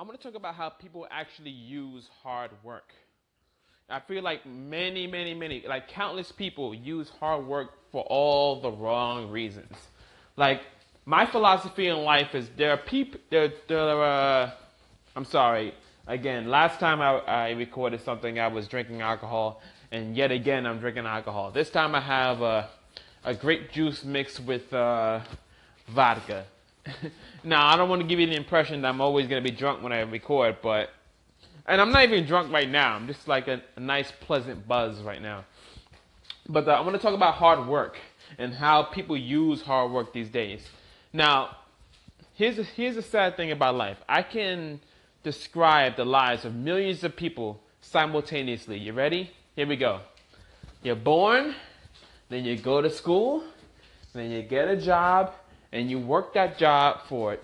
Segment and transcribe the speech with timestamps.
[0.00, 2.94] I'm going to talk about how people actually use hard work.
[3.90, 8.70] I feel like many, many, many, like countless people use hard work for all the
[8.70, 9.76] wrong reasons.
[10.38, 10.62] Like
[11.04, 14.50] my philosophy in life is there are people, there, there are, uh,
[15.16, 15.74] I'm sorry,
[16.06, 19.60] again, last time I, I recorded something, I was drinking alcohol,
[19.92, 21.50] and yet again, I'm drinking alcohol.
[21.50, 22.70] This time I have a,
[23.22, 25.20] a grape juice mixed with uh,
[25.88, 26.46] vodka.
[27.44, 29.56] now, I don't want to give you the impression that I'm always going to be
[29.56, 30.90] drunk when I record, but.
[31.66, 32.94] And I'm not even drunk right now.
[32.94, 35.44] I'm just like a, a nice, pleasant buzz right now.
[36.48, 37.96] But uh, I want to talk about hard work
[38.38, 40.66] and how people use hard work these days.
[41.12, 41.56] Now,
[42.34, 43.98] here's a, here's a sad thing about life.
[44.08, 44.80] I can
[45.22, 48.78] describe the lives of millions of people simultaneously.
[48.78, 49.30] You ready?
[49.54, 50.00] Here we go.
[50.82, 51.54] You're born,
[52.30, 53.44] then you go to school,
[54.12, 55.34] then you get a job,
[55.72, 57.38] and you work that job for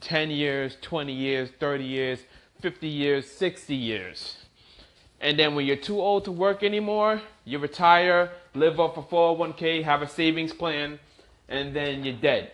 [0.00, 2.18] 10 years, 20 years, 30 years,
[2.60, 4.36] 50 years, 60 years.
[5.20, 9.84] And then when you're too old to work anymore, you retire, live off a 401k,
[9.84, 10.98] have a savings plan,
[11.48, 12.50] and then you're dead.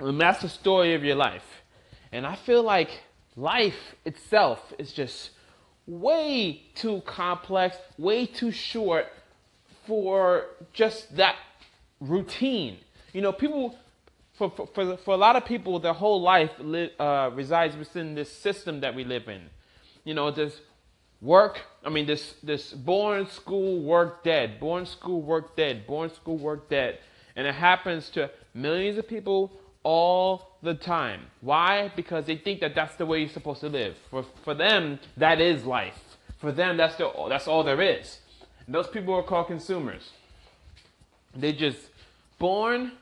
[0.00, 1.62] And that's the story of your life.
[2.12, 2.90] And I feel like
[3.36, 5.30] life itself is just
[5.86, 9.06] way too complex, way too short
[9.86, 11.36] for just that
[12.00, 12.78] routine.
[13.12, 13.76] You know, people,
[14.34, 18.14] for, for, for, for a lot of people, their whole life li- uh, resides within
[18.14, 19.42] this system that we live in.
[20.04, 20.60] You know, this
[21.20, 26.36] work, I mean, this, this born, school, work, dead, born, school, work, dead, born, school,
[26.36, 26.98] work, dead.
[27.36, 31.26] And it happens to millions of people all the time.
[31.40, 31.92] Why?
[31.94, 33.96] Because they think that that's the way you're supposed to live.
[34.10, 35.98] For, for them, that is life.
[36.38, 38.18] For them, that's, the, that's all there is.
[38.66, 40.10] And those people are called consumers.
[41.34, 41.78] They just
[42.38, 42.92] born,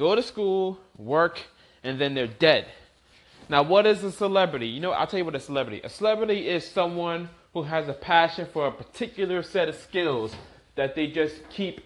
[0.00, 1.38] go to school, work,
[1.84, 2.66] and then they're dead.
[3.50, 4.66] Now, what is a celebrity?
[4.66, 5.82] You know, I'll tell you what a celebrity.
[5.84, 10.34] A celebrity is someone who has a passion for a particular set of skills
[10.76, 11.82] that they just keep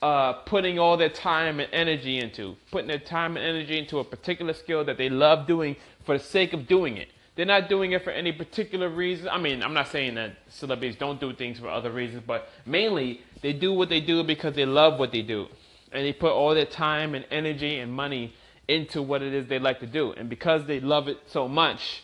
[0.00, 4.04] uh, putting all their time and energy into, putting their time and energy into a
[4.04, 5.74] particular skill that they love doing
[6.04, 7.08] for the sake of doing it.
[7.34, 9.28] They're not doing it for any particular reason.
[9.28, 13.22] I mean, I'm not saying that celebrities don't do things for other reasons, but mainly
[13.42, 15.48] they do what they do because they love what they do.
[15.96, 18.34] And they put all their time and energy and money
[18.68, 20.12] into what it is they like to do.
[20.12, 22.02] And because they love it so much,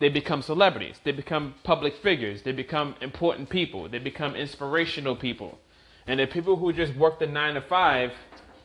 [0.00, 1.00] they become celebrities.
[1.02, 2.42] They become public figures.
[2.42, 3.88] They become important people.
[3.88, 5.58] They become inspirational people.
[6.06, 8.12] And the people who just work the nine to five,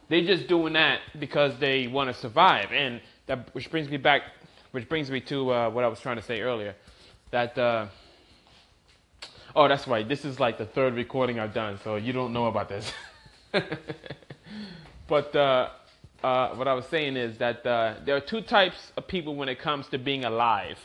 [0.09, 2.73] they're just doing that because they want to survive.
[2.73, 4.23] And that which brings me back,
[4.71, 6.75] which brings me to uh, what I was trying to say earlier,
[7.31, 7.57] that.
[7.57, 7.87] Uh,
[9.55, 10.05] oh, that's right.
[10.05, 12.91] This is like the third recording I've done, so you don't know about this.
[15.07, 15.69] but uh,
[16.23, 19.49] uh, what I was saying is that uh, there are two types of people when
[19.49, 20.77] it comes to being alive,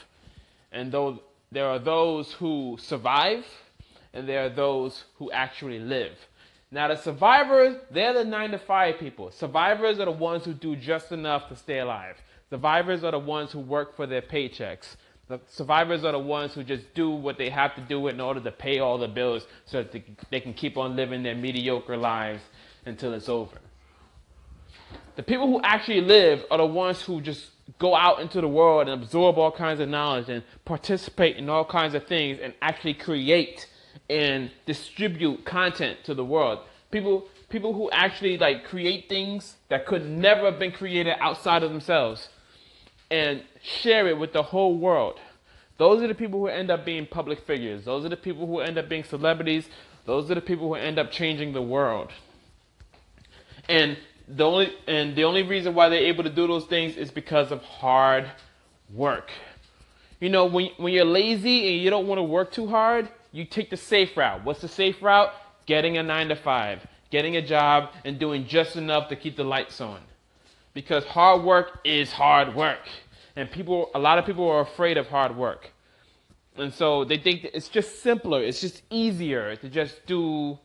[0.73, 1.21] and though
[1.53, 3.45] there are those who survive,
[4.13, 6.17] and there are those who actually live.
[6.71, 9.31] Now, the survivors, they're the nine to five people.
[9.31, 12.17] Survivors are the ones who do just enough to stay alive.
[12.51, 14.97] Survivors are the ones who work for their paychecks.
[15.29, 18.41] The survivors are the ones who just do what they have to do in order
[18.41, 22.43] to pay all the bills so that they can keep on living their mediocre lives
[22.85, 23.59] until it's over.
[25.17, 28.89] The people who actually live are the ones who just go out into the world
[28.89, 32.95] and absorb all kinds of knowledge and participate in all kinds of things and actually
[32.95, 33.67] create
[34.11, 36.61] and distribute content to the world.
[36.91, 41.71] People people who actually like create things that could never have been created outside of
[41.71, 42.29] themselves
[43.11, 45.19] and share it with the whole world.
[45.77, 47.85] Those are the people who end up being public figures.
[47.85, 49.69] Those are the people who end up being celebrities.
[50.07, 52.13] Those are the people who end up changing the world.
[53.69, 53.97] And
[54.29, 57.51] the only and the only reason why they're able to do those things is because
[57.51, 58.31] of hard
[58.93, 59.31] work.
[60.21, 63.45] You know, when when you're lazy and you don't want to work too hard, you
[63.45, 64.45] take the safe route.
[64.45, 65.33] What's the safe route?
[65.67, 69.45] Getting a nine to five, getting a job, and doing just enough to keep the
[69.45, 70.01] lights on.
[70.75, 72.81] Because hard work is hard work.
[73.37, 75.71] And people, a lot of people are afraid of hard work.
[76.57, 80.59] And so they think it's just simpler, it's just easier to just do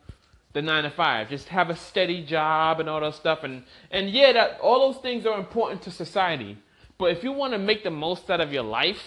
[0.54, 3.44] the nine to five, just have a steady job and all that stuff.
[3.44, 6.58] And, and yeah, that, all those things are important to society.
[6.98, 9.02] But if you want to make the most out of your life,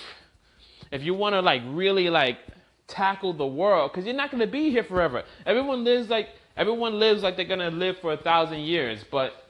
[0.91, 2.39] if you want to like really like
[2.87, 5.25] tackle the world because you're not going to be here forever.
[5.47, 9.42] Everyone lives like everyone lives like they're going to live for a thousand years, but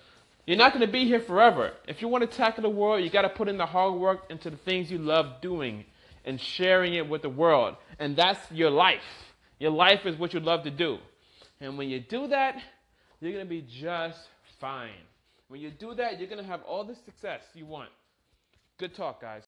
[0.47, 1.73] you're not going to be here forever.
[1.87, 4.25] If you want to tackle the world, you got to put in the hard work
[4.31, 5.85] into the things you love doing
[6.25, 7.77] and sharing it with the world.
[7.99, 9.01] And that's your life.
[9.59, 10.99] Your life is what you love to do.
[11.61, 12.57] And when you do that,
[13.21, 14.19] you're going to be just
[14.61, 14.91] fine.
[15.47, 17.91] When you do that, you're going to have all the success you want.
[18.79, 19.43] Good talk, guys.